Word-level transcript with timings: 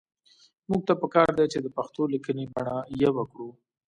موږ 0.69 0.81
ته 0.87 0.93
پکار 1.01 1.29
دي 1.37 1.45
چې 1.53 1.59
د 1.61 1.67
پښتو 1.77 2.01
لیکنۍ 2.13 2.45
بڼه 2.53 2.77
يوه 3.03 3.23
کړو 3.31 3.49